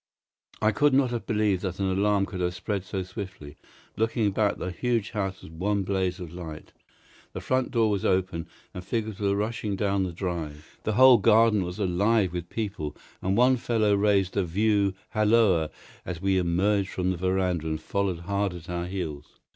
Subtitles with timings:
[0.63, 3.55] I could not have believed that an alarm could have spread so swiftly.
[3.95, 6.73] Looking back, the huge house was one blaze of light.
[7.33, 10.79] The front door was open, and figures were rushing down the drive.
[10.85, 15.69] The whole garden was alive with people, and one fellow raised a view halloa
[16.03, 19.37] as we emerged from the veranda and followed hard at our heels.